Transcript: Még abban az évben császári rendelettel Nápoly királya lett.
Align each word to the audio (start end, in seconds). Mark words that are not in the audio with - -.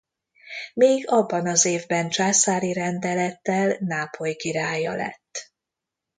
Még 0.73 1.09
abban 1.09 1.47
az 1.47 1.65
évben 1.65 2.09
császári 2.09 2.73
rendelettel 2.73 3.77
Nápoly 3.79 4.33
királya 4.35 4.93
lett. 4.95 5.51